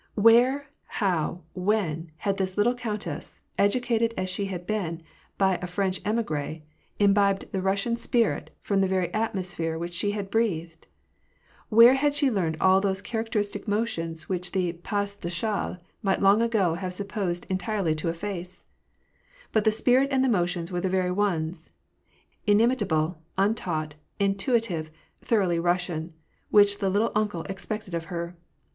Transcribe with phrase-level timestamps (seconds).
[0.15, 2.57] Where, how, when, had this.
[2.57, 5.03] little countess, educated as she had been
[5.37, 6.63] by a French emigree^
[6.97, 10.87] imbibed the Eussian spirit from the very atmosphere which she had breathed?
[11.69, 16.41] Where had she learned all those characteristic motions which the pas de chdle might long
[16.41, 18.65] ago have been supposed entirely to efface?
[19.51, 21.69] But the spirit and the motions were the very ones—
[22.47, 24.89] inimita ble, untaught, intuitive,
[25.19, 26.13] thoroughly Russian—
[26.49, 28.35] which the '* lit tle uncle" expected of her.